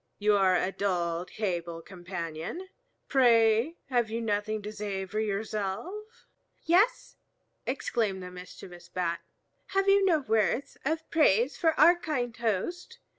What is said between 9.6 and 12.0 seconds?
"have you no words of praise for our